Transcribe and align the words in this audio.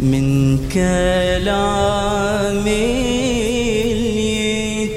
من 0.00 0.58
كلام 0.68 2.66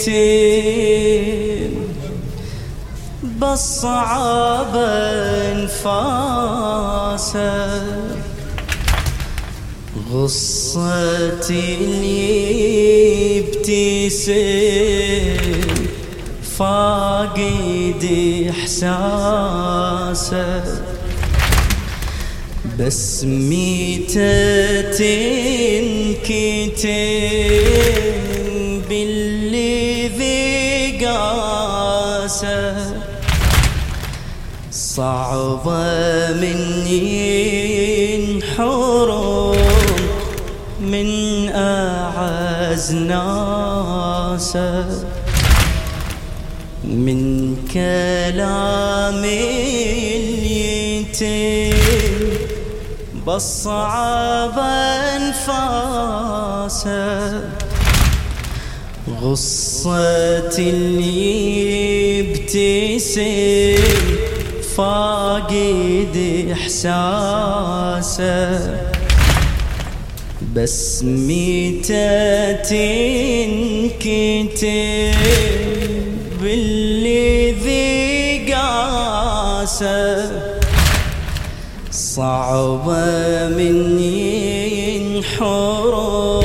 اليتيم. 0.01 1.71
بالصعب 3.23 4.75
انفاسه 5.55 6.61
غصتي 10.11 11.77
اللي 11.81 13.39
ابتسم 13.39 14.31
فاقد 16.57 18.03
احساسه 18.49 19.71
بس 22.79 23.23
ميتة 23.23 24.81
تنكتب 24.81 26.11
باللي 28.89 30.07
ذي 30.07 31.05
قاسه. 31.05 32.75
صعبة 34.71 36.33
مني 36.33 38.15
انحرم 38.15 39.57
من 40.81 41.09
أعز 41.49 42.93
ناسه. 42.93 44.41
من 46.83 47.55
كلام 47.73 49.23
اليتيم 50.13 51.01
بالصعب 53.25 54.59
انفاسه 55.17 56.41
غصة 59.21 60.57
اللي 60.57 62.21
ابتسم 62.21 63.75
فاقد 64.77 66.15
إحساسه. 66.51 68.31
بس 70.55 71.03
ميتة 71.03 72.51
تنكتب 72.51 74.01
باللي 76.41 77.51
ذي 77.51 78.53
قاسه؟ 78.53 80.31
صعبة 82.15 83.47
مني 83.47 84.97
انحرم 84.97 86.43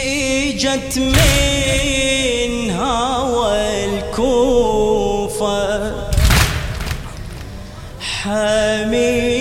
إجت 0.00 0.98
من 0.98 2.70
هوى 2.70 3.84
الكوفة 3.84 5.92
حميدة 8.00 9.33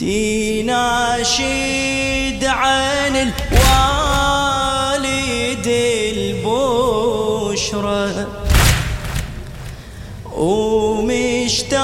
تناشد 0.00 1.36
عن 2.44 3.16
الوالد 3.16 3.36
البشرى. 6.16 8.06
ومشتاقة 10.36 11.76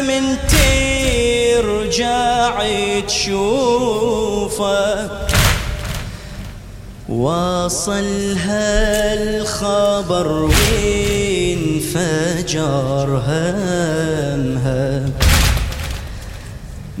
من 0.00 0.24
ترجع 0.48 2.54
تشوفه. 3.06 5.10
وصلها 7.08 9.14
الخبر 9.14 10.28
وانفجر 11.52 13.08
همها. 13.26 14.90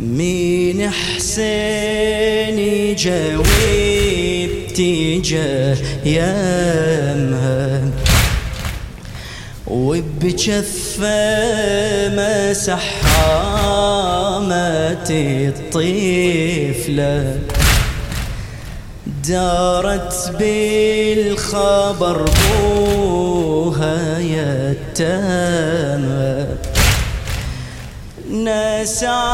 من 0.00 0.90
حسين 0.90 2.58
جويب 2.96 4.50
تجاه 4.74 5.76
يمها 6.04 7.80
وبجفة 9.66 11.08
مسح 12.08 13.02
حامت 13.02 15.10
الطفلة. 15.10 17.38
دارت 19.28 20.32
بالخبر 20.38 22.24
بوها 22.62 24.18
يتامى 24.98 26.46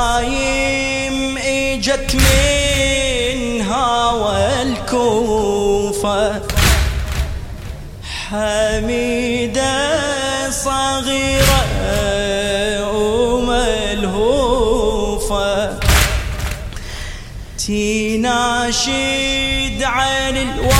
نسايم 0.06 1.38
اجت 1.38 2.14
من 2.14 3.62
هوى 3.62 4.62
الكوفة 4.62 6.42
حميدة 8.30 9.90
صغيرة 10.50 11.64
وملهوفة 14.06 15.78
تناشد 17.66 19.82
عن 19.82 20.36
الوالد 20.36 20.75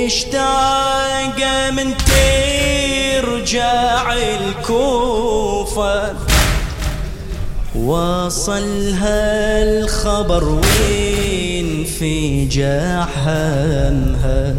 ومشتاقة 0.00 1.70
من 1.70 1.94
ترجع 1.96 4.12
الكوفة. 4.12 6.14
وصلها 7.74 9.62
الخبر 9.62 10.44
وين 10.44 11.84
في 11.84 12.46
جحمها 12.46 14.54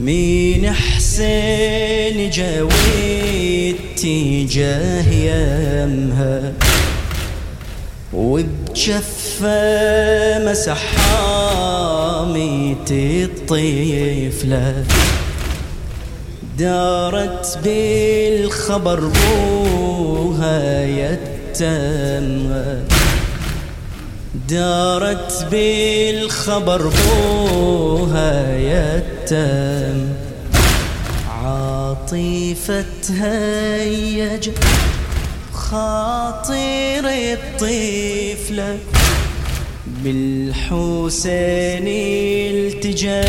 مين 0.00 0.72
حسين 0.72 2.30
جويت 2.30 3.76
تجاه 3.96 5.12
يمها؟ 5.12 6.52
وبجفة 8.12 9.15
مسح 9.42 10.82
حاميت 10.96 12.90
الطفلة 12.90 14.84
دارت 16.58 17.58
بالخبر 17.64 19.00
بوها 19.00 20.84
يتم. 20.84 22.54
دارت 24.48 25.46
بالخبر 25.50 26.82
بوها 26.88 28.56
يتم. 28.56 30.08
عاطفتها 31.44 32.96
يجب 33.84 34.54
خاطر 35.52 37.04
الطفلة 37.04 38.78
بالحسين 40.06 41.88
التجت 42.54 43.28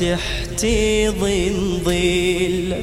تحت 0.00 0.66
ظل. 1.20 2.74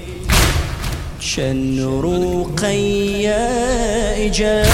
شن 1.19 2.02
رقية 2.04 3.46
اجت 4.25 4.69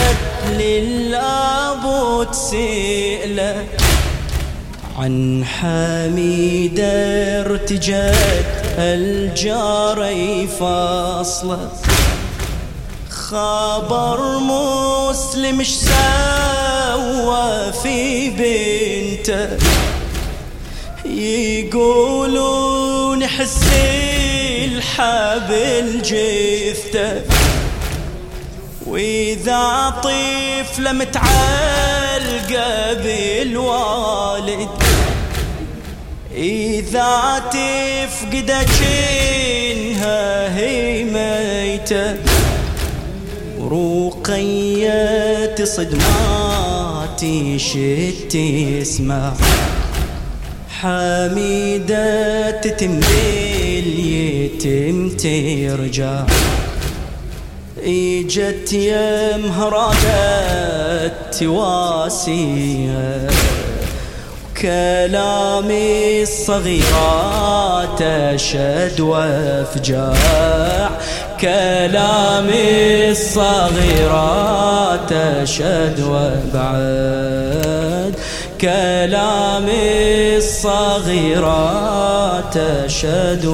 للابو 0.60 2.24
تسئله 2.24 3.64
عن 4.98 5.46
حميدة 5.46 6.92
ارتجت 7.42 8.76
الجاري 8.78 10.48
فاصله 10.60 11.72
خبر 13.34 14.40
مسلم 14.40 15.60
اش 15.60 15.68
سوى 15.68 17.74
في 17.84 18.30
بنته؟ 18.30 19.58
يقولون 21.86 23.28
حسين 23.28 24.74
الحبل 24.74 26.02
جثته 26.02 27.22
وإذا 28.86 29.94
طفلة 30.04 30.92
متعلقة 30.92 32.94
بالوالد 32.94 34.70
إذا 36.36 37.44
تفقد 37.52 38.52
جنها 38.80 40.58
هي 40.58 41.04
ميتة. 41.04 42.16
رقية 43.72 45.56
صدماتي 45.64 47.60
شت 47.60 48.38
تسمع 48.38 49.34
حميدة 50.70 52.52
تتم 52.52 53.00
باليتم 53.00 54.30
ترجع. 55.10 56.24
إجت 57.86 58.74
يم 58.74 59.52
هرادت 59.52 61.14
تواسيها 61.40 63.28
كلامي 64.62 66.22
الصغيرات 66.22 68.02
أشد 68.02 69.00
وأفجاع. 69.00 70.90
كلامي 71.42 73.12
الصغيرات 73.12 75.12
أشد 75.12 76.00
وبعد. 76.00 77.44
كلامي 78.62 80.38
الصغيرات 80.38 81.78
أشد 82.58 83.46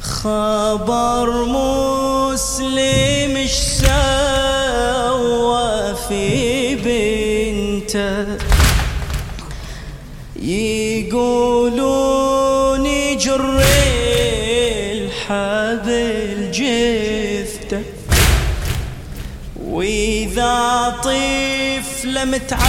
خبر 0.00 1.44
مسلم 1.44 3.36
واذا 20.86 20.96
طفله 21.02 22.24
متعلقه 22.24 22.66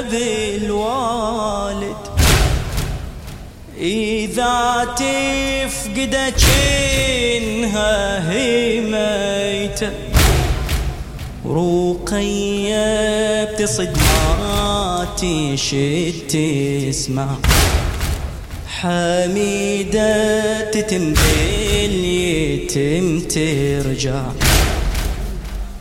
بالوالد. 0.00 1.96
إذا 3.80 4.88
تفقد 4.96 6.16
جنها 6.38 8.30
هي 8.32 8.80
ميتة. 8.80 9.90
رقية 11.46 13.44
بتصد 13.44 13.98
ما 13.98 15.08
تسمع 16.28 17.28
حميدة 18.68 20.70
تتم 20.70 21.14
باليتم 21.14 23.20
ترجع. 23.20 24.22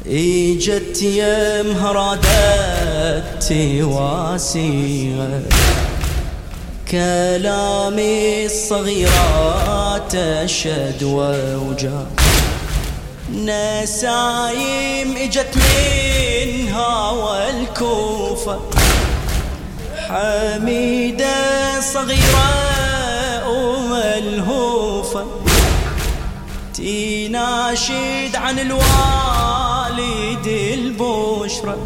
اجت 0.09 1.01
يا 1.01 1.63
مهرادت 1.63 3.43
تواسيها 3.49 5.41
كلامي 6.91 8.45
الصغيرات 8.45 10.15
أشد 10.15 11.03
ووجع. 11.03 12.01
نسايم 13.33 15.17
اجت 15.17 15.57
منها 15.57 17.11
والكوفة. 17.11 18.59
حميدة 19.97 21.81
صغيرة 21.93 22.49
وملهوفة 23.49 25.25
تناشد 26.79 28.35
عن 28.35 28.59
الوالد 28.59 30.47
البشرة 30.47 31.77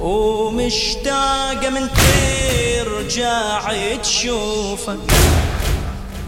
ومشتاقة 0.00 1.70
من 1.70 1.88
ترجع 1.96 3.72
تشوفه. 4.02 4.96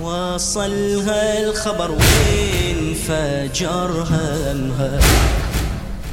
وصلها 0.01 1.41
الخبر 1.41 1.91
وين 1.91 2.95
فجر 3.09 4.07
همها. 4.11 5.01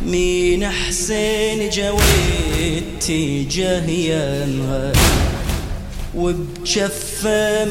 مين 0.05 0.71
حسين 0.71 1.69
جويت 1.69 3.03
تجاه 3.03 3.89
يمها. 3.89 4.91
وبجفة 6.15 7.65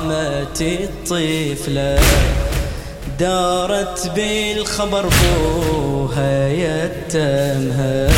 مسحامة 0.00 0.60
الطفلة 0.60 1.98
دارت 3.18 4.10
بالخبر 4.16 5.04
بوها 5.06 6.48
يتمها. 6.48 8.08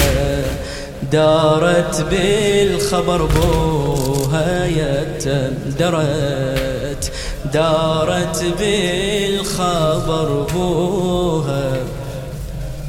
دارت 1.13 2.05
بالخبر 2.11 3.23
بوها 3.23 4.67
يتم 4.67 5.55
درت 5.79 7.13
دارت 7.53 8.45
بالخبر 8.59 10.47
بوها. 10.55 11.77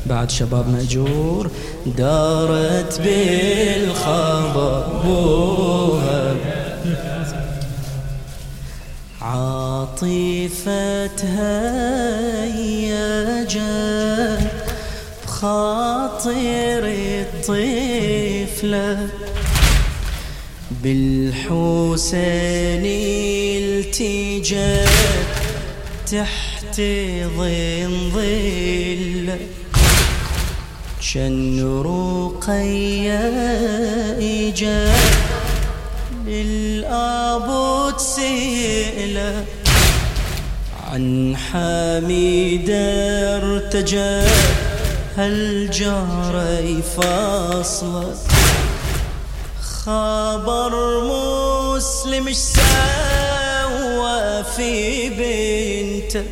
بعد 0.05 0.31
شباب 0.31 0.65
مأجور 0.69 1.49
دارت 1.97 3.01
بالخبر 3.01 4.83
بوها. 5.03 6.22
عاطفتها 10.03 11.55
يجت 12.45 13.53
بخاطر 15.25 16.83
الطفلة. 17.43 19.07
بالحسين 20.83 22.23
التجت 23.63 24.89
تحت 26.11 26.81
ظن 27.37 28.11
ظل. 28.13 29.27
شن 31.01 31.59
رقية 31.81 33.23
إجت 34.19 34.91
للأب 36.27 37.47
عن 40.93 41.37
حميدة 41.37 42.75
ارتجى 43.37 44.21
هالجار 45.17 46.81
فاصلة؟ 46.97 48.15
خبر 49.85 50.73
مسلم 51.03 52.27
اش 52.27 52.35
سوى 52.35 52.63
في 54.43 55.09
بنته؟ 55.09 56.23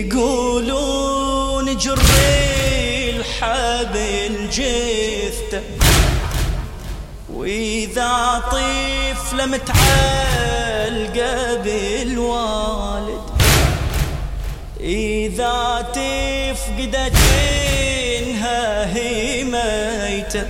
يقولون 0.00 1.76
جر 1.76 2.00
الحبل 3.14 4.48
جثته 4.52 5.62
وإذا 7.34 8.42
طفله 9.30 9.46
متعلقه 9.46 11.32
بالوالد 11.64 13.20
إذا 14.80 15.86
تفقد 15.92 17.12
جنها 17.12 18.94
هي 18.96 19.44
ميته 19.44 20.46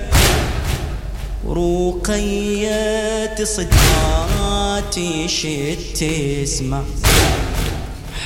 رقية 1.48 3.44
صدماتي 3.44 5.28
شت 5.28 6.04
تسمع 6.04 6.82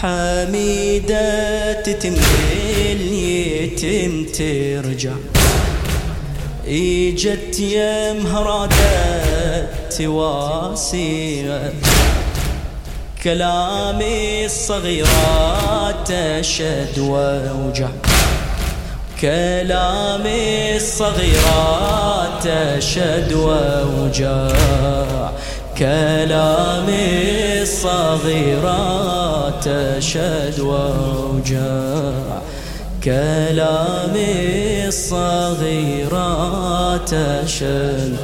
حميدة 0.00 1.72
تتم 1.82 2.16
اليتم 2.90 4.24
ترجع. 4.24 5.33
إجت 6.68 7.60
يا 7.60 8.12
مهرادة 8.12 9.66
تواسيها 9.98 11.72
كلامي 13.24 14.44
الصغيرات 14.44 16.10
أشد 16.10 16.98
ووجع 16.98 17.88
كلامي 19.20 20.76
الصغيرات 20.76 22.46
أشد 22.46 23.32
ووجاع 23.32 25.30
كلامي 25.78 27.62
الصغيرات 27.62 29.66
أشد 29.66 30.60
ووجاع 30.60 32.42
كلامي 33.04 34.88
الصغيرات 34.88 36.32
أشد 37.12 38.16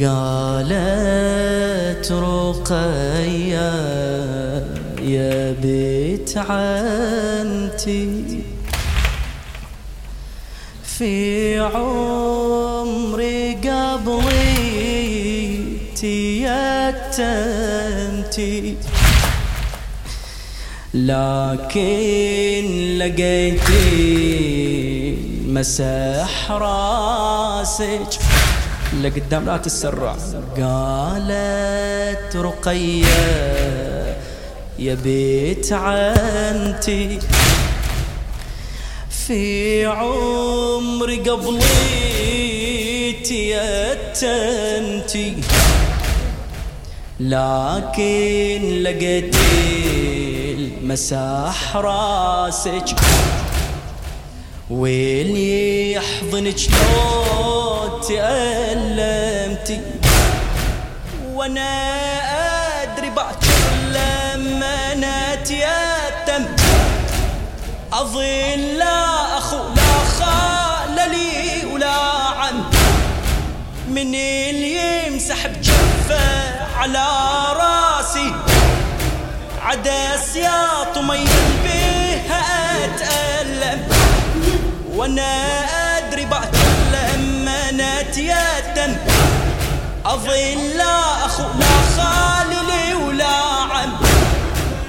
قالت 0.00 2.12
رقية 2.12 3.72
يا 5.02 5.52
بيت 5.62 6.32
عنتي 6.36 8.40
في 10.84 11.58
عمري 11.60 13.54
قبلي 13.54 15.16
تيتمتي 15.96 18.76
لكن 20.96 22.64
لقيتي 22.98 23.86
مسح 25.46 26.50
راسك 26.50 28.18
لقدام 29.02 29.44
لا 29.46 29.56
تسرع. 29.56 30.16
قالت 30.56 32.36
رقية 32.36 33.06
يا 34.78 34.94
بيت 34.94 35.72
عنتي 35.72 37.18
في 39.26 39.86
عمري 39.86 41.16
قبلي 41.16 41.62
تيتمتي 43.24 45.34
لكن 47.20 48.82
لقيتي 48.82 50.35
المساح 50.66 51.76
راسك 51.76 52.84
واللي 54.70 55.92
يحضنك 55.92 56.56
لو 56.70 58.00
تألمتي 58.08 59.80
وأنا 61.32 61.70
أدري 62.82 63.10
باكر 63.10 63.46
لما 63.90 64.94
نتيتم 64.94 66.44
أظن 67.92 68.58
لا 68.78 69.38
اخو 69.38 69.56
لا 69.56 69.92
خال 70.18 71.10
لي 71.10 71.66
ولا 71.74 71.90
عم. 72.40 72.64
من 73.88 74.14
اللي 74.14 75.06
يمسح 75.06 75.46
بجفه 75.46 76.66
على 76.78 77.06
راسي. 77.52 77.85
عدس 79.66 80.36
يا 80.36 80.84
طمي 80.94 81.24
بيها 81.64 82.42
أتألم 82.84 83.88
وأنا 84.94 85.32
أدري 85.98 86.24
بتكلم 86.24 87.20
من 87.44 87.80
اتيتم 87.80 88.96
اظن 90.04 90.58
لا 90.76 91.26
اخو 91.26 91.42
لا 91.58 91.76
خالي 91.96 92.94
ولا 92.94 93.26
عم 93.72 93.92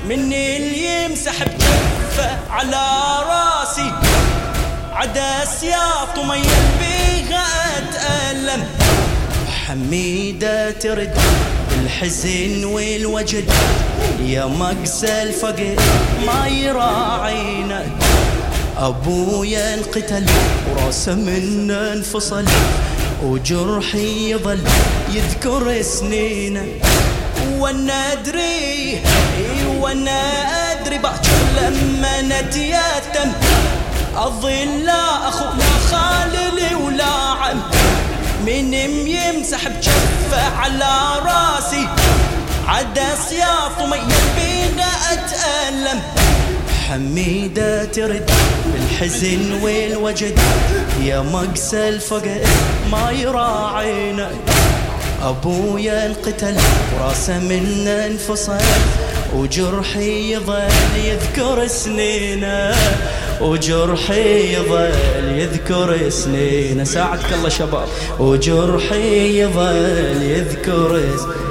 مني 0.08 0.58
اللي 0.58 1.04
يمسح 1.06 1.44
بكفه 1.44 2.38
على 2.52 2.86
راسي. 3.30 3.92
عدس 4.94 5.64
يا 5.64 5.90
طمي 6.16 6.42
بيها 6.80 7.46
أتألم 7.78 8.68
حميدة 9.68 10.72
ترد 10.72 11.18
الحزن 11.84 12.66
والوجد. 12.66 13.50
يا 14.26 14.46
مقسى 14.46 15.24
الفقر 15.24 15.76
ما 16.26 16.48
يراعينا. 16.48 17.86
أبويا 18.78 19.74
انقتل 19.74 20.26
وراسه 20.72 21.16
منا 21.16 21.94
انفصل. 21.94 22.46
وجرحي 23.24 24.32
يظل 24.32 24.60
يذكر 25.14 25.82
سنينه. 25.82 26.66
وأنا 27.58 28.12
أدري 28.12 29.02
وأنا 29.80 30.22
أدري 30.72 30.98
باكر 30.98 31.38
لما 31.58 32.22
نتيتم. 32.22 33.32
أظل 34.16 34.86
لا 34.86 35.28
أخو 35.28 35.46
لا 35.46 35.74
خالي 35.92 36.76
ولا 36.76 37.14
عم. 37.42 37.62
من 38.48 38.74
يمسح 39.08 39.68
بجفة 39.68 40.58
على 40.58 41.20
راسي. 41.26 41.88
عدس 42.68 43.32
يا 43.32 43.68
طمي 43.80 44.00
بينا 44.36 44.90
أتألم. 45.14 46.02
حميدة 46.90 47.86
ترد 47.86 48.32
بالحزن 48.66 49.54
والوجد 49.62 50.40
يا 51.04 51.22
مقسى 51.22 51.90
الفقر 51.90 52.42
ما 52.92 53.12
يراعينا. 53.12 54.32
أبويا 55.24 56.06
انقتل 56.06 56.58
وراسه 56.96 57.40
منا 57.40 58.06
انفصل 58.06 58.58
وجرحي 59.34 60.34
يظل 60.34 60.70
يذكر 60.96 61.68
سنينه. 61.68 62.76
وجرحي 63.42 64.54
يظل 64.54 64.92
يذكر 65.40 66.10
سنينه 66.10 66.84
ساعدك 66.84 67.34
الله 67.34 67.50
شباب. 67.50 67.88
وجرحي 68.20 69.42
يظل 69.42 70.22
يذكر 70.22 71.02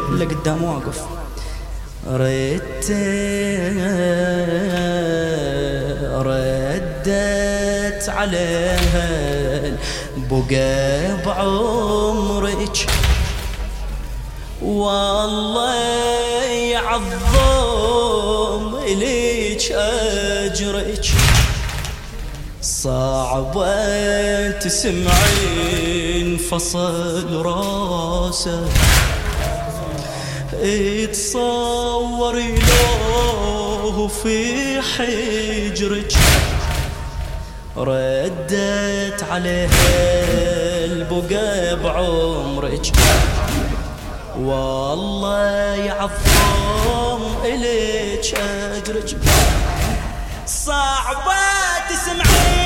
اللي 0.08 0.24
قدام 0.24 0.64
واقف. 0.64 1.00
ردت 2.06 2.90
ردت 6.26 8.08
عليها 8.08 9.08
بقى 10.30 11.16
بعمرك. 11.26 12.86
والله 14.62 15.74
يعظم 16.72 18.62
إليك 18.86 19.72
أجرك. 19.72 21.06
صعبة 22.82 24.50
تسمعين 24.50 26.36
فصل 26.50 27.42
راسه. 27.46 28.68
اتصوري 30.62 32.54
له 32.54 34.08
في 34.22 34.80
حجرك 34.82 36.12
ردت 37.76 39.24
عليها 39.30 39.88
البقى 40.84 41.76
بعمرك. 41.76 42.86
والله 44.40 45.74
يعظم 45.74 47.22
إليك 47.44 48.34
أجرك. 48.76 49.16
صعبة 50.46 51.46
تسمعين 51.88 52.65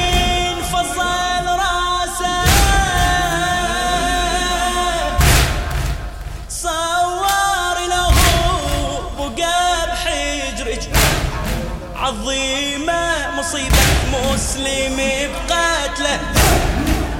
عظيمة 12.00 13.36
مصيبة 13.38 13.76
مسلم 14.12 14.96
بقتله 14.96 16.20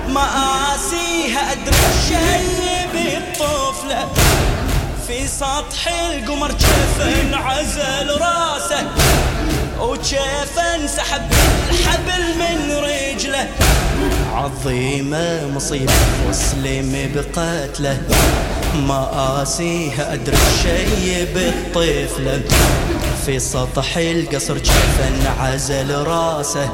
مآسيها 0.09 1.53
أدري 1.53 1.77
شيء 2.09 2.89
بالطفلة. 2.95 4.09
في 5.07 5.27
سطح 5.27 5.89
القمر 6.11 6.53
جفن 6.53 7.35
عزل 7.35 8.11
راسه. 8.21 8.89
وجفن 9.81 10.89
سحب 10.97 11.33
الحبل 11.71 12.25
من 12.39 12.73
رجله. 12.73 13.49
عظيمة 14.35 15.47
مصيبة 15.55 15.93
مسلم 16.29 17.11
بقتله 17.15 18.03
مآسيها 18.75 20.15
أدري 20.15 20.37
شيء 20.63 21.29
بالطفلة. 21.35 22.43
في 23.31 23.39
سطح 23.39 23.97
القصر 23.97 24.59
جفن 24.59 25.27
عزل 25.41 25.95
راسه 25.95 26.71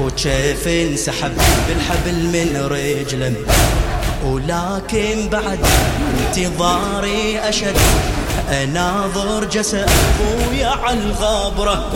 وكيف 0.00 0.68
انسحب 0.68 1.32
بالحبل 1.68 2.14
من 2.14 2.66
رجله. 2.70 3.34
ولكن 4.24 5.28
بعد 5.28 5.58
انتظاري 6.18 7.38
أشد 7.38 7.76
أناظر 8.50 9.44
جسد 9.44 9.88
أبويا 10.20 10.68
على 10.68 10.98
الغابرة. 10.98 11.92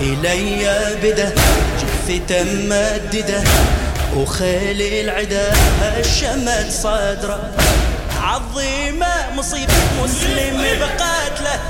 إلي 0.00 0.96
بدأ 1.02 1.34
جثته 1.80 2.44
ممدده 2.44 3.42
وخيل 4.16 4.82
العدا 4.82 5.52
هشمت 5.80 6.70
صدرة. 6.70 7.50
عظيمة 8.24 9.32
مصيبة 9.36 9.72
مسلم 10.04 10.62
بقتله 10.80 11.60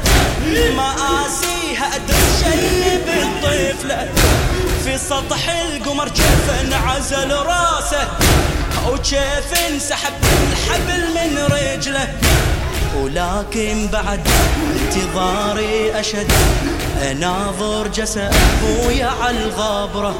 مآسيها 0.77 1.97
أدري 1.97 2.27
شي 2.41 2.99
بالطفلة. 2.99 4.09
في 4.85 4.99
سطح 4.99 5.49
القمر 5.49 6.09
كيف 6.09 6.51
انعزل 6.61 7.33
راسه. 7.33 8.09
وكيف 8.89 9.69
انسحب 9.71 10.13
الحبل 10.53 11.15
من 11.15 11.39
رجله. 11.39 12.09
ولكن 12.97 13.89
بعد 13.93 14.21
انتظاري 14.81 16.01
أشد. 16.01 16.33
أناظر 17.11 17.89
جسد 17.89 18.35
أبويا 18.63 19.11
على 19.23 19.39
الغابرة. 19.39 20.15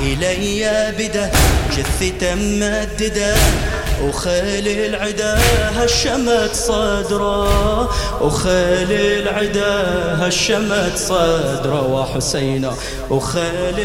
إلي 0.00 0.92
بدا 0.98 1.30
جثته 1.76 2.34
ممدده 2.34 3.34
وخيل 4.02 4.68
العدا 4.68 5.38
هشمت 5.76 6.50
صدره 6.54 7.90
وخيل 8.22 8.92
العدا 8.92 9.84
هشمت 10.28 10.96
صدره 10.96 11.86
وحسين 11.92 12.70
وخيل 13.10 13.78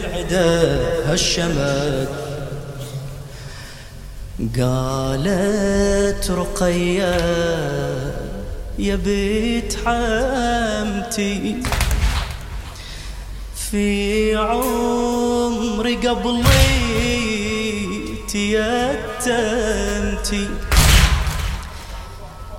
العدا 0.00 0.80
هشمت 1.06 2.08
قالت 4.58 6.30
رقية 6.30 7.16
يا 8.78 8.96
بيت 8.96 9.76
حمتي 9.86 11.56
في 13.70 14.36
عمري 14.36 15.96
قبلي 15.96 17.35
تيتمتي 19.26 20.48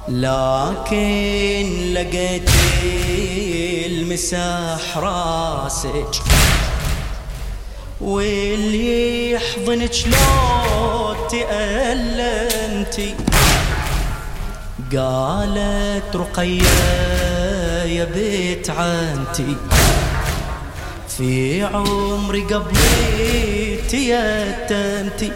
لكن 0.10 1.93
لقيت 1.93 2.50
المساح 3.86 4.98
راسك. 4.98 6.22
واللي 8.01 9.31
يحضنك 9.31 9.96
لو 10.05 11.15
تألمتي. 11.31 13.15
قالت 14.96 16.15
رقية 16.15 16.62
يا 17.86 18.05
بيت 18.05 18.69
عمتي 18.69 19.55
في 21.17 21.63
عمري 21.63 22.41
قبلي 22.41 23.77
تيتمتي 23.89 25.31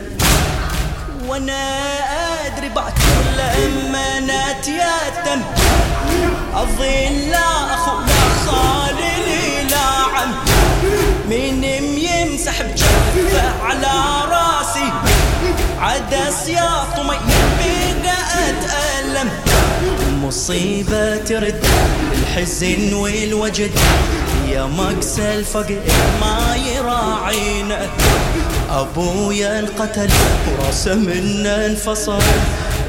وأنا 1.32 1.80
ادري 2.46 2.70
باكر 2.70 3.02
لما 3.38 4.20
نتيتم 4.20 5.42
اظل 6.54 7.30
لا 7.32 7.74
اخو 7.74 8.00
لا 8.00 8.52
خالي 8.52 9.14
لي 9.26 9.70
لا 9.70 9.78
عم. 10.16 10.32
من 11.30 11.64
يمسح 11.98 12.62
بجفه 12.62 13.64
على 13.64 13.94
راسي. 14.32 14.92
عدس 15.80 16.48
يا 16.48 16.84
طمي 16.98 17.18
بيقى 17.58 18.18
أتألم. 18.50 19.30
مصيبة 20.24 21.16
ترد 21.18 21.66
الحزن 22.14 22.94
والوجد. 22.94 23.72
يا 24.50 24.64
مقسى 24.66 25.36
الفقر 25.36 25.80
ما 26.22 26.56
يراعينا 26.56 27.90
أبويا 28.72 29.60
انقتل 29.60 30.10
وراسه 30.48 30.96
منا 30.96 31.66
انفصل. 31.66 32.22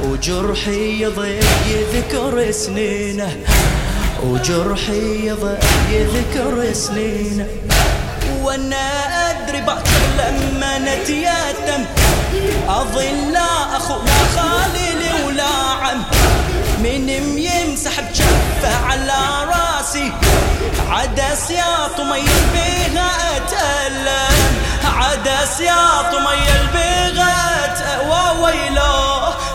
وجرحي 0.04 1.02
يضيع 1.02 1.40
يذكر 1.66 2.50
سنينه. 2.50 3.36
وجرحي 4.22 5.26
يضيع 5.26 5.58
يذكر 5.90 6.72
سنينه. 6.72 7.46
وأنا 8.42 8.90
أدري 9.30 9.60
باكر 9.60 10.02
لما 10.18 10.78
نتيتم. 10.78 11.84
أظل 12.68 13.32
لا 13.32 13.76
أخو 13.76 13.94
لا 13.94 14.40
خالي 14.40 15.26
ولا 15.26 15.54
عم. 15.82 16.02
من 16.82 17.08
يمسح 17.38 18.00
بجفه 18.00 18.86
على 18.86 19.50
راسي. 19.52 20.12
عدس 20.88 21.50
يا 21.50 21.88
طمي 21.98 22.24
بيها 22.52 23.10
أتألم. 23.36 24.41
عدس 24.84 25.60
يا 25.60 26.02
طمي 26.12 26.46
البيغة 26.60 27.36
وويلو 28.08 28.98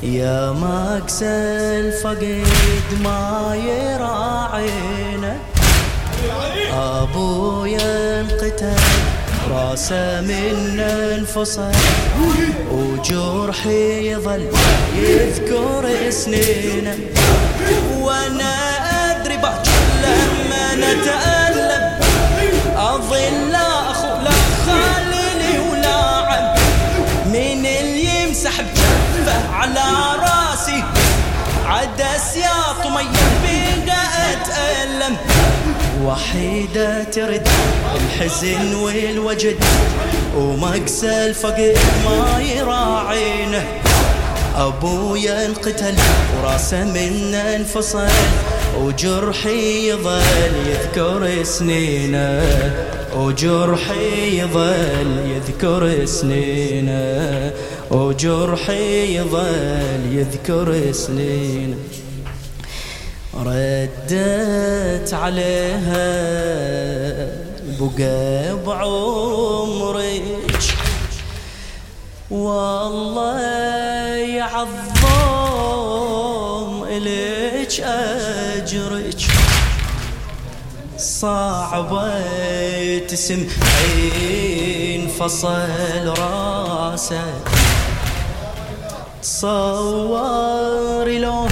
يا 0.03 0.51
مكس 0.51 1.23
الفقد 1.23 2.47
ما 3.03 3.55
يراعينا 3.55 5.37
ابويا 6.73 8.21
انقتل 8.21 8.81
راسه 9.51 10.21
من 10.21 10.79
انفصل 10.79 11.71
وجرحي 12.71 14.11
يظل 14.11 14.47
يذكر 14.95 16.09
سنينه 16.09 16.97
وحيدة 36.71 37.03
ترد. 37.03 37.47
الحزن 37.95 38.75
والوجد 38.75 39.55
ومقسى 40.37 41.25
الفقد 41.27 41.77
ما 42.05 42.41
يراعينه. 42.41 43.63
أبويا 44.55 45.45
انقتل 45.45 45.95
وراسه 46.37 46.83
منا 46.83 47.55
انفصل. 47.55 48.07
وجرحي 48.79 49.89
يظل 49.89 50.21
يذكر 50.67 51.43
سنينه. 51.43 52.43
وجرحي 53.15 54.39
يظل 54.39 55.19
يذكر 55.35 56.05
سنينه. 56.05 57.51
وجرحي 57.91 59.15
يظل 59.17 60.01
يذكر 60.11 60.91
سنينه. 60.91 61.75
ردت 63.45 65.13
عليها 65.13 66.11
بقى 67.79 68.57
بعمرك 68.65 70.23
والله 72.31 73.39
يعظم 74.37 75.23
إليك 76.83 77.79
أجرك 77.81 79.21
صعبة 80.97 82.11
تسمعين 83.09 84.21
فصل 85.19 86.13
راسك. 86.19 87.47
تصوري 89.23 91.17
لو 91.19 91.47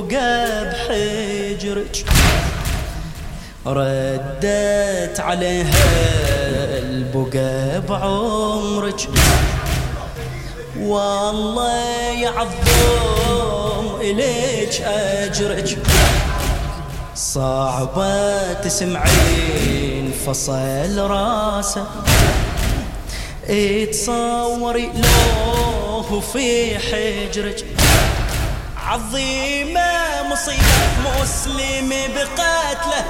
بقى 0.00 0.64
بحجرك 0.70 2.04
ردت 3.66 5.20
عليها 5.20 5.84
البقى 6.78 7.80
بعمرك 7.88 9.08
والله 10.80 11.78
يعظم 12.22 14.00
إليك 14.00 14.80
أجرك. 14.80 15.78
صعبة 17.16 18.52
تسمعين 18.52 20.12
فصل 20.26 20.98
راسه. 20.98 21.86
تصوري 23.92 24.90
لو 24.94 26.20
في 26.20 26.78
حجرك. 26.78 27.64
عظيمة 28.86 30.22
مصيبة 30.30 31.20
مسلم 31.20 31.94
بقتله. 32.14 33.04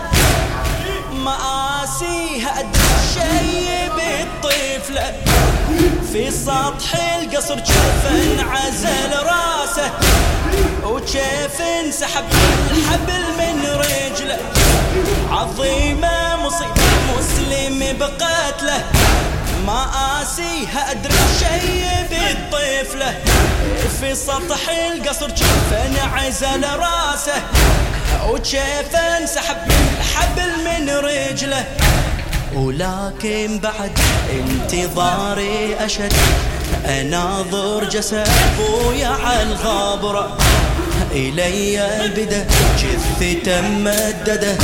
مآسيها 1.13 2.61
أدري 2.61 2.95
شي 3.15 3.89
بالطفلة 3.89 5.13
في 6.13 6.31
سطح 6.31 6.95
القصر 7.19 7.55
جف 7.55 8.07
انعزل 8.07 9.13
راسه. 9.27 9.91
وكيف 10.85 11.61
انسحب 11.61 12.25
الحبل 12.71 13.25
من 13.39 13.67
رجله. 13.67 14.39
عظيمة 15.31 16.37
مصيبة 16.37 16.75
مسلم 17.19 17.99
بقتله. 17.99 18.85
آسيها 20.23 20.91
أدري 20.91 21.15
شي 21.39 21.85
بالطفلة 22.11 23.15
في 24.05 24.15
سطح 24.15 24.69
القصر 24.95 25.31
كيف 25.31 25.73
انعزل 25.73 26.65
راسه. 26.65 27.43
وكيف 28.29 28.97
انسحب 28.97 29.57
الحبل 29.99 30.51
من 30.65 30.91
رجله. 30.91 31.65
ولكن 32.55 33.59
بعد 33.59 33.99
انتظاري 34.31 35.77
أشد 35.81 36.13
أناظر 36.87 37.85
جسد 37.85 38.29
أبويا 38.29 39.09
على 39.09 39.43
الغابرة. 39.43 40.39
إلي 41.13 41.77
بدأ 42.17 42.47
جثته 42.79 43.61
ممدده 43.61 44.57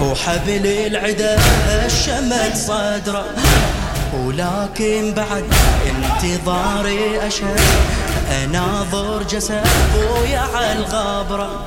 وحبل 0.00 0.66
العدا 0.66 1.38
الشمت 1.86 2.56
صدره. 2.56 3.24
ولكن 4.14 5.14
بعد 5.14 5.44
انتظاري 5.86 7.26
أشد 7.26 7.60
أناظر 8.44 9.22
جسد 9.22 9.62
أبويا 9.94 10.40
على 10.54 10.72
الغابرة 10.72 11.66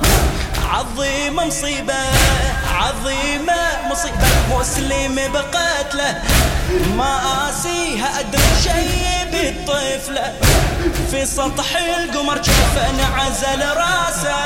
عظيمة 0.72 1.46
مصيبة 1.46 1.94
عظيمة 2.74 3.90
مصيبة 3.90 4.28
مسلم 4.60 5.20
بقتله. 5.32 6.22
ما 6.96 7.20
آسيها 7.50 8.20
أدري 8.20 8.42
شي 8.62 9.30
بالطفلة. 9.32 10.32
في 11.10 11.26
سطح 11.26 11.76
القمر 11.76 12.38
كيف 12.38 12.78
انعزل 12.90 13.60
راسه. 13.76 14.36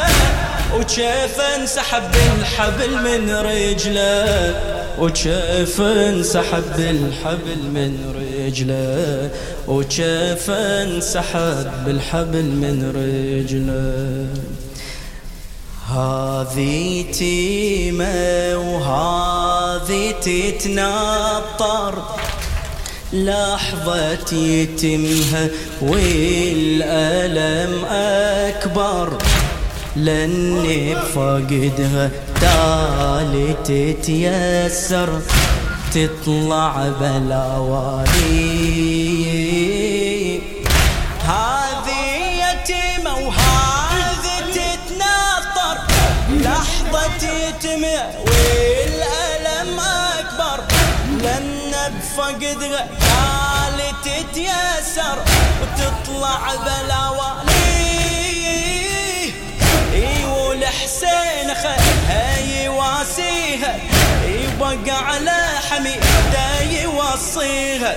وكيف 0.75 1.41
انسحب 1.41 2.15
الحبل 2.39 2.91
من 2.91 3.31
رجله. 3.31 4.82
وكيف 4.99 5.81
انسحب 5.81 6.79
الحبل 6.79 7.63
من 7.75 8.15
رجله 8.17 9.31
وكيف 9.69 10.51
انسحب 10.51 11.71
الحبل 11.87 12.45
من 12.45 12.93
رجله. 12.97 14.27
هذه 15.93 17.05
تيمة 17.13 18.57
وهذه 18.57 20.15
تتنطر 20.21 22.03
لحظة 23.13 24.37
يتمها 24.37 25.49
والألم 25.83 27.85
أكبر. 27.85 29.19
لاني 29.97 30.95
بفقدها 30.95 32.11
تالي 32.41 33.55
تتيسر 33.65 35.21
تطلع 35.95 36.89
بلاوالي. 37.01 38.33
هذه 41.25 42.05
يتيمة 42.43 43.15
وهذه 43.15 44.37
تتنطر 44.55 45.77
لحظة 46.31 47.23
يتمة 47.29 48.01
والألم 48.27 49.81
أكبر. 50.19 50.59
لأن 51.23 51.73
بفقدها 51.95 52.83
تالي 53.01 53.91
تتيسر 54.05 55.17
وتطلع 55.63 56.41
بلاوالي. 56.55 57.52
والحسين 61.03 61.77
هاي 62.09 62.69
واسيها. 62.69 63.77
يبقى 64.27 64.77
على 65.07 65.41
حميدة 65.71 66.61
يوصيها 66.83 67.97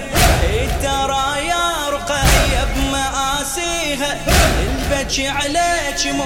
ترى 0.83 1.47
يا 1.47 1.89
رقية 1.89 2.67
بمآسيها. 2.75 4.17
البكي 4.59 5.27
عليك 5.27 6.05
مو 6.05 6.25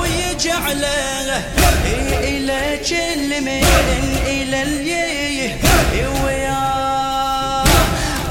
ويجعله. 0.00 1.42
إليك 2.20 2.92
اللي 2.92 3.40
من 3.40 3.64
إلى 4.26 4.62
اليه 4.62 5.56
ويا 6.24 7.64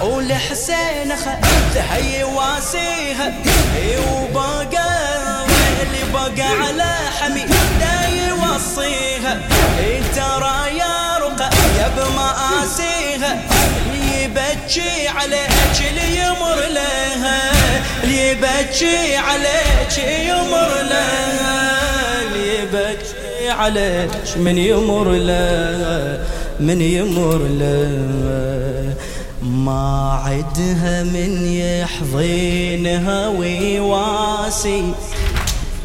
والحسين 0.02 1.16
خذها 1.16 1.98
يواسيها 2.20 3.34
وبقى 4.08 5.46
اللي 5.82 6.04
بقى 6.14 6.48
على 6.48 6.96
حميد. 7.20 7.50
دا 8.64 8.70
يوصيها 8.70 9.40
ترى 10.16 10.78
يا 10.78 11.18
رقى 11.18 11.50
يا 11.80 11.88
بمآسيها 11.98 13.44
اللي 13.92 14.24
يبكي 14.24 15.08
عليك 15.08 15.78
اللي 15.90 16.18
يمر 16.18 16.60
لها. 16.74 17.52
اللي 18.04 18.32
يبكي 18.32 19.18
عليك 19.18 19.98
يمر 20.28 20.72
لها. 20.90 22.22
اللي 22.22 22.60
يبكي 22.60 23.50
عليك 23.50 24.38
من 24.38 24.58
يمر 24.58 25.12
لها. 25.12 26.20
من 26.60 26.82
يمر 26.82 27.38
لها. 27.38 28.94
ما 29.44 30.22
عدها 30.26 31.04
من 31.04 31.48
يحضنها 31.48 33.28
ويواسي. 33.28 34.94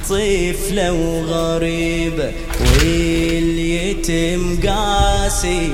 طفلة 0.08 0.92
وغريبة 0.92 2.32
واليتم 2.60 4.42
قاسي. 4.68 5.72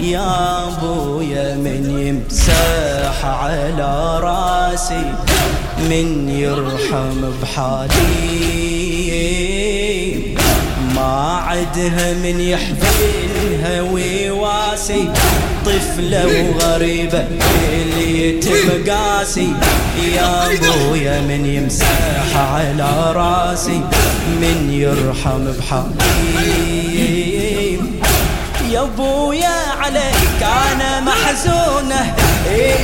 يا 0.00 0.68
أبويا 0.68 1.56
من 1.56 1.82
يمسح 2.00 3.24
على 3.24 4.20
راسي 4.22 5.14
من 5.78 6.28
يرحم 6.28 7.20
بحالي. 7.42 8.91
عدها 11.46 12.12
من 12.12 12.40
يحضنها 12.40 13.82
ويواسي. 13.82 15.12
طفلة 15.66 16.26
وغريبة 16.26 17.24
اللي 17.72 18.38
يتم 18.38 18.92
قاسي. 18.92 19.52
يا 20.14 20.46
أبويا 20.46 21.20
من 21.20 21.46
يمسح 21.46 22.36
على 22.36 23.12
راسي. 23.14 23.80
من 24.40 24.70
يرحم 24.72 25.52
بحالي 25.58 26.92
يا 28.70 28.80
أبويا 28.80 29.56
عليك 29.80 30.42
أنا 30.42 31.00
محزونة. 31.00 32.14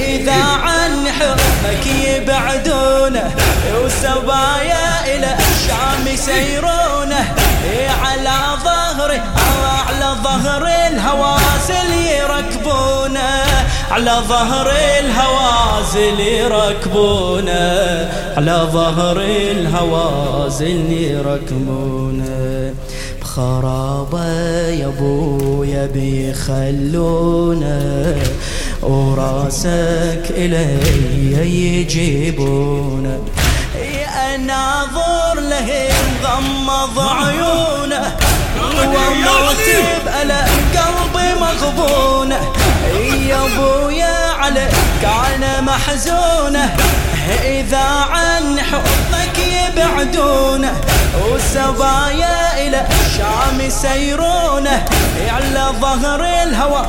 إذا 0.09 0.43
عن 0.43 1.09
حبك 1.09 1.87
يبعدونه. 1.87 3.35
وسبايا 3.85 4.87
إلى 5.05 5.37
الشام 5.39 6.15
يسيرونه 6.15 6.98
ظهر 10.29 10.67
الهوازل 10.87 11.91
يركبونه 12.21 13.45
على 13.91 14.17
ظهر 14.29 14.71
الهوازل 15.01 16.21
يركبونه 16.21 18.09
على 18.37 18.69
ظهر 18.73 19.21
الهوازل 19.21 20.93
يركبونه 20.93 22.75
بخرابة 23.21 24.27
يا 24.69 24.87
ابويا 24.87 25.87
بيخلونه 25.87 27.67
وراسك 28.83 30.25
إلي 30.31 30.79
يجيبونه 31.81 33.19
اناظر 34.35 35.41
لهم 35.41 36.05
غمض 36.25 36.99
عيونه 36.99 38.18
وموت 38.87 39.67
بألم 40.05 40.49
قلبي 40.75 41.41
مغبونه 41.41 42.41
يا 43.29 43.39
أبويا 43.45 44.33
عليك 44.39 45.05
أنا 45.35 45.61
محزونه 45.61 46.77
إذا 47.45 47.87
عن 48.11 48.61
حبك 48.61 49.39
يبعدونه 49.39 50.73
وسبايا 51.25 52.67
إلى 52.67 52.87
الشام 52.91 53.61
يسيرونه 53.61 54.85
على 55.29 55.65
ظهر 55.81 56.21
الهوى 56.43 56.87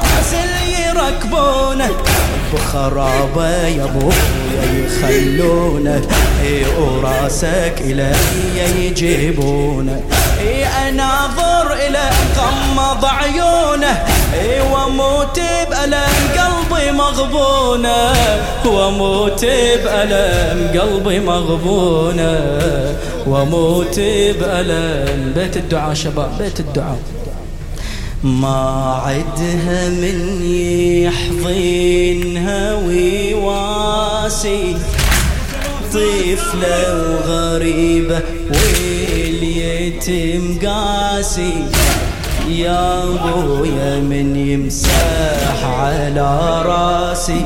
يركبونه 0.90 1.90
بخرابة 2.54 3.68
يا 3.68 3.84
أبويا 3.84 4.86
يخلونه 4.86 6.02
وراسك 6.80 7.74
إلي 7.82 8.16
يجيبونه 8.86 10.02
إلى 10.40 10.90
غمض 12.70 13.06
عيونه 13.06 14.04
واموت 14.72 15.40
بألم 15.70 16.16
قلبي 16.38 16.92
مغبونه. 16.92 18.14
واموت 18.66 19.46
بألم 19.84 20.80
قلبي 20.80 21.20
مغبونه. 21.20 22.40
واموت 23.28 24.00
بألم 24.40 25.34
بيت 25.36 25.58
الدعاء 25.58 25.94
شباب 25.94 26.32
بيت 26.40 26.60
الدعاء. 26.60 27.00
ما 28.24 29.02
عدها 29.06 29.90
من 29.90 30.42
يحضنها 31.06 32.76
ويواسي. 32.76 34.76
طفلة 35.94 36.80
وغريبة 37.10 38.20
واليتم 38.52 40.44
قاسي. 40.68 41.54
يا 42.48 43.04
أبويا 43.04 44.00
من 44.00 44.36
يمسح 44.36 45.66
على 45.66 46.62
رأسي 46.66 47.46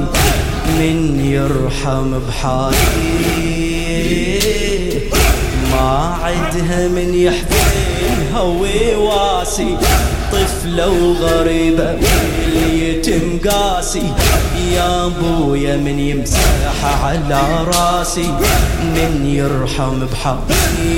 من 0.79 1.19
يرحم 1.25 2.19
بحالي. 2.27 2.77
ما 5.71 6.17
عدها 6.23 6.87
من 6.87 7.13
يحضنها 7.13 8.41
ويواسي 8.41 9.77
طفلة 10.31 10.89
وغريبة 10.89 11.97
واليتم 12.01 13.39
قاسي. 13.49 14.13
يا 14.73 15.05
أبويا 15.05 15.77
من 15.77 15.99
يمسح 15.99 17.03
على 17.03 17.41
رأسي 17.67 18.31
من 18.95 19.25
يرحم 19.25 20.05
بحقي 20.05 20.93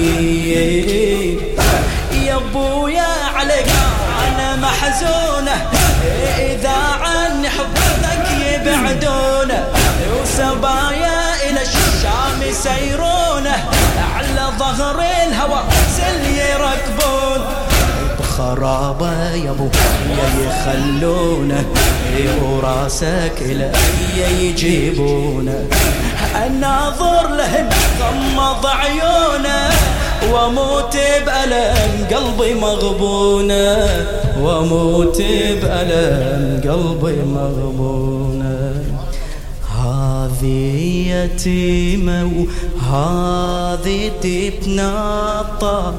أنا 4.96 5.04
محزونة 5.04 5.70
إذا 6.38 6.78
عني 7.02 7.50
حبك 7.50 8.28
يبعدونه. 8.42 9.68
وسبايا 10.22 11.50
إلى 11.50 11.62
الشام 11.62 12.42
يسيرونه. 12.42 13.66
على 14.16 14.48
ظهر 14.60 15.00
الهوى 15.00 15.64
سل 15.98 16.26
يركبون. 16.26 17.46
خرابة 18.38 19.32
يا 19.36 19.52
أبو 19.52 19.70
يخلونه. 20.46 21.66
وراسك 22.42 23.34
إلى 23.42 23.72
يجيبونه. 24.18 25.68
الناظر 26.46 27.28
لهن 27.28 27.70
غمض 28.02 28.66
عيونه. 28.66 29.70
واموت 30.34 30.98
بألم 31.26 32.08
قلبي 32.12 32.54
مغبونة. 32.54 33.88
واموت 34.42 35.22
بألم 35.62 36.62
قلبي 36.64 37.18
مغبونة. 37.22 38.84
هذه 39.78 40.78
يتيمة 41.08 42.46
وهذه 42.92 44.12
تتنطر 44.22 45.94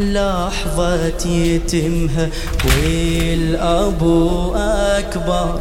لحظة 0.00 1.28
يتمها 1.28 2.28
والأبو 2.64 4.54
أكبر. 4.98 5.60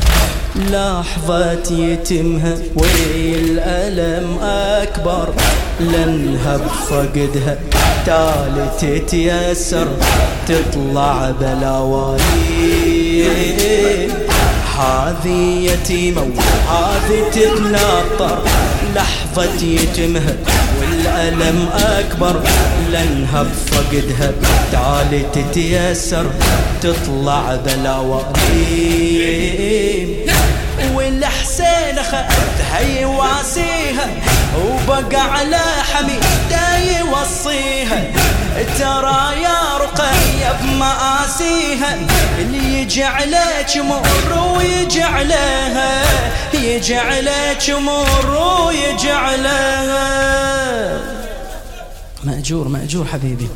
لحظة 0.58 1.72
يتمها 1.72 2.58
والألم 2.76 4.38
أكبر. 4.42 5.34
لنها 5.80 6.58
بفقدها 6.58 7.58
تالي 8.06 8.70
تتيسر 8.80 9.88
تطلع 10.48 11.32
بلاوالي 11.42 13.28
هذه 14.78 15.70
يتيمة 15.72 16.22
وهذه 16.22 17.30
تتناطر. 17.32 18.38
لحظة 18.96 19.62
يتمها 19.66 20.36
والألم 20.80 21.70
أكبر. 21.74 22.42
لأنها 22.92 23.44
بفقدها 23.44 24.32
تعالي 24.72 25.22
تتيسر 25.34 26.26
تطلع 26.82 27.56
بلاوالي 27.66 28.28
والحسين 31.08 31.98
أخذها 31.98 32.80
يواسيها 32.80 34.08
وبقى 34.58 35.22
على 35.22 35.60
حميد 35.94 36.24
يوصيها. 37.00 38.04
ترى 38.80 39.42
يا 39.42 39.78
رقية 39.78 40.60
بمآسيها 40.62 41.98
اللي 42.40 42.82
يجعلك 42.82 43.78
مر 43.78 44.56
ويجعلها 44.58 46.04
يجعلك 46.54 47.70
مر 47.70 48.62
ويجعلها 48.66 50.08
مأجور 52.24 52.68
مأجور 52.68 53.06
حبيبي. 53.06 53.50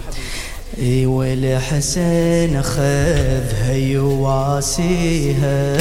إي 0.80 1.06
والحسين 1.06 2.62
خذها 2.64 3.74
يواسيها 3.74 5.78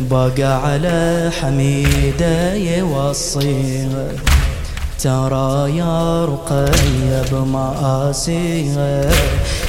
بقى 0.00 0.62
على 0.70 1.30
حميده 1.40 2.54
يوصيها. 2.54 4.06
ترى 5.02 5.76
يا 5.78 6.24
رقية 6.24 7.22
بمآسيها 7.32 9.10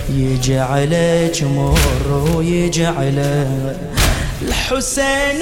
يجعلك 0.10 1.44
مر 1.44 2.32
ويجعله 2.36 3.76
الحسين 4.42 5.42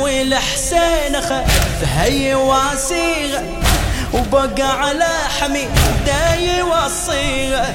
والحسين 0.00 1.20
خذها 1.20 2.06
يواسيها 2.06 3.42
وبقى 4.12 4.80
على 4.80 5.08
حميده 5.40 6.34
يوصيها 6.58 7.74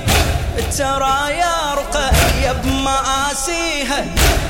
ترى 0.78 1.38
يا 1.38 1.74
رقية 1.74 2.52
بمآسيها. 2.64 4.06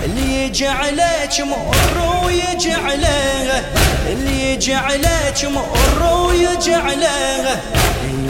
اللي 0.05 0.45
يجعلك 0.45 1.41
مر 1.41 2.25
ويجعلها 2.25 3.63
اللي 4.07 4.53
يجعلك 4.53 5.45
مر 5.45 6.27
ويجعلها 6.27 7.61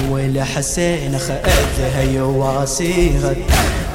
ولا 0.10 0.44
حسين 0.44 1.20
خذها 1.20 2.02
يواسيها. 2.02 3.34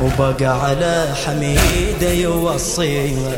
وبقى 0.03 0.61
على 0.67 1.15
حميده 1.27 2.11
يوصيها. 2.11 3.33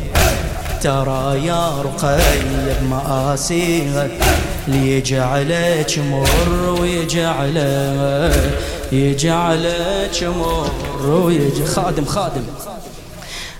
ترى 0.83 1.46
يا 1.46 1.83
رقية 1.83 2.76
بمآسيها. 2.81 4.09
ليجعلك 4.68 5.98
مر 5.98 6.81
ويجعلك 6.81 8.54
يجعلك 8.92 10.22
مر 10.22 11.11
ويجعلك 11.11 11.66
خادم 11.66 12.04
خادم. 12.04 12.42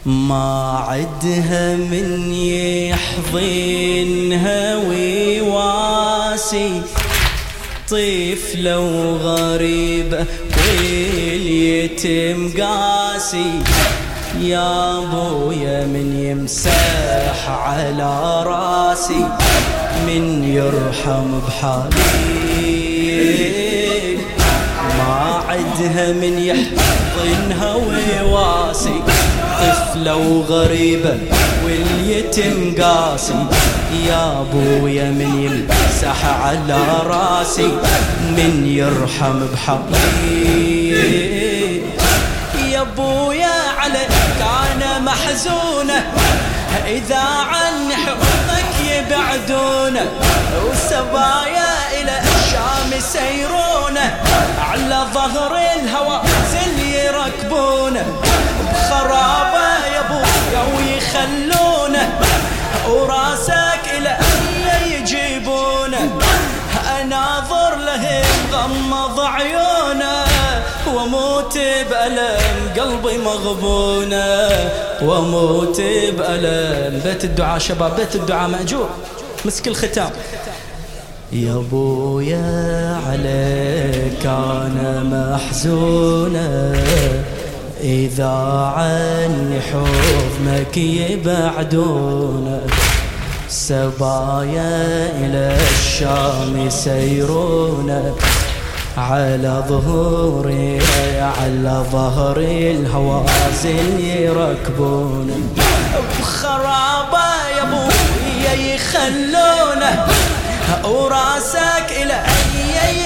ما 0.07 0.85
عدها 0.89 1.77
من 1.77 2.33
يحضنها 2.93 4.77
ويواسي. 4.77 6.83
طفلة 7.91 8.81
وغريبة 8.81 10.27
واليتم 10.57 12.53
قاسي. 12.63 13.63
يا 14.37 14.99
ابويا 14.99 15.87
من 15.87 16.21
يمسح 16.21 17.49
على 17.49 18.43
راسي 18.47 19.27
من 20.07 20.45
يرحم 20.45 21.41
بحالي 21.47 22.99
ما 24.99 25.43
عدها 25.49 26.13
من 26.13 26.39
يحضنها 26.39 27.75
ويواسي 27.75 29.03
طفلة 29.61 30.17
وغريبة 30.17 31.19
واليتم 31.65 32.83
قاسي. 32.83 33.47
يا 34.07 34.41
ابويا 34.41 35.11
من 35.11 35.31
يمسح 35.45 36.27
على 36.43 36.79
راسي 37.07 37.73
من 38.37 38.67
يرحم 38.67 39.41
بحقي 39.53 41.48
أنا 45.39 45.47
محزونه 45.47 46.05
إذا 46.87 47.19
عني 47.21 47.95
حضنك 47.97 48.91
يبعدونه 48.91 50.07
والسبايا 50.67 52.01
إلى 52.01 52.19
الشام 52.21 52.99
يسيرونه 52.99 54.21
على 54.71 55.07
ظهر 55.15 55.57
الهوى 55.57 56.21
زل 56.53 56.79
يركبونه 56.79 58.05
بخرابة 58.73 59.69
ابويا 60.01 60.63
ويخلونه 60.77 62.19
وراسك 62.89 63.78
قلبي 73.09 73.25
مغبونة 73.25 74.49
وأموت 75.03 75.81
بألم. 76.19 77.01
بيت 77.05 77.25
الدعاء 77.25 77.59
شباب 77.59 77.97
بيت 77.97 78.15
الدعاء 78.15 78.49
مأجور. 78.49 78.89
مسك 79.45 79.69
الختام. 79.69 80.11
يا 81.33 81.55
أبويا 81.55 83.01
عليك 83.09 84.27
أنا 84.27 85.03
محزونة. 85.03 86.73
إذا 87.81 88.73
عني 88.77 89.61
حضنك 89.61 90.77
يبعدونك 90.77 92.71
سبايا 93.49 95.11
إلى 95.21 95.57
الشام 95.71 96.67
يسيرونك 96.67 98.15
على 98.99 99.65
ظهوري 99.69 100.81
على 101.21 101.85
ظهر 101.93 102.37
الهوازن 102.39 104.01
يركبون. 104.01 105.55
بخرابة 106.21 107.29
يا 107.57 107.63
ابويا 107.63 108.75
يخلونه 108.75 110.07
وراسك 110.85 111.87
إلى 111.91 112.23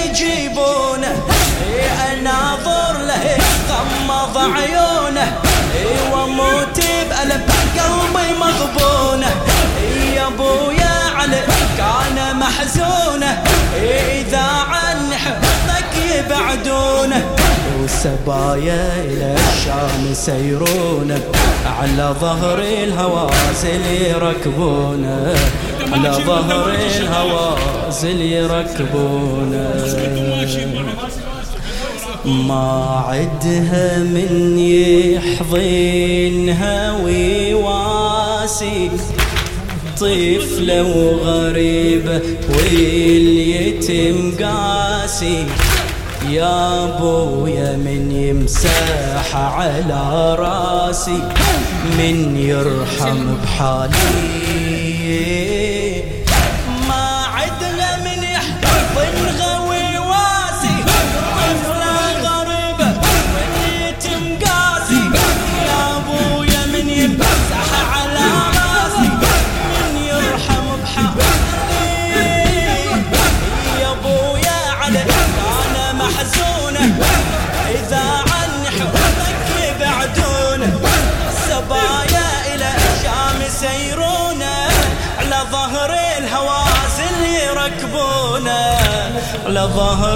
يجيبونه 0.05 1.15
أناظر 2.11 2.97
له 2.97 3.37
غمض 3.69 4.37
عيونه. 4.37 5.37
وأموت 6.11 6.79
بألم 7.09 7.41
قلبي 7.77 8.33
مغبونه 8.39 9.31
يا 10.15 10.27
أبويا 10.27 10.93
علي 11.17 11.41
كان 11.77 12.39
محزونه 12.39 13.43
حبك 13.73 14.92
يبعدونه 16.25 17.35
والسبايا 17.81 19.03
إلى 19.05 19.35
الشام 19.35 20.13
سيرونه 20.13 21.21
على 21.65 22.15
ظهر 22.21 22.59
الهوازل 22.59 23.85
يركبونه 24.09 25.35
على 25.91 26.11
ظهر 26.25 26.75
الهوازل 26.99 28.21
يركبونه 28.21 29.73
ما 32.25 33.03
عدها 33.07 33.99
من 33.99 34.59
يحضنها 35.15 36.97
ويواسي. 37.03 38.91
طفلة 39.99 40.83
وغريبة 40.83 42.21
واليتم 42.49 44.17
قاسي. 44.45 45.45
يا 46.29 46.83
أبويا 46.85 47.77
من 47.77 48.11
يمسح 48.11 49.35
على 49.35 50.35
راسي 50.35 51.21
من 51.97 52.37
يرحم 52.37 53.35
بحالي. 53.43 53.93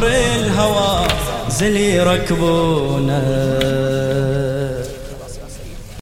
الهوى 0.03 1.07
زلي 1.49 1.99
ركبونا. 2.03 3.21